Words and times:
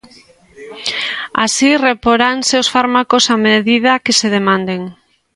Así, 1.43 1.69
reporanse 1.89 2.53
os 2.61 2.67
fármacos 2.75 3.23
a 3.35 3.37
medida 3.47 4.01
que 4.03 4.13
se 4.19 4.27
demanden. 4.37 4.81